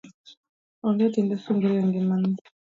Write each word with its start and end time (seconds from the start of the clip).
Ong'e 0.87 1.05
tiende 1.13 1.35
sungri 1.43 1.73
e 1.83 1.83
ng'imani 1.87 2.31